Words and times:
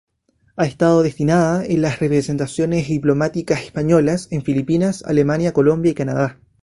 Ha 0.55 0.65
estado 0.65 1.03
destinada 1.03 1.63
en 1.63 1.83
las 1.83 1.99
representaciones 1.99 2.87
diplomáticas 2.87 3.61
españolas 3.65 4.29
en 4.31 4.41
Filipinas, 4.41 5.03
Alemania 5.03 5.53
Colombia 5.53 5.91
y 5.91 5.93
Canadá. 5.93 6.39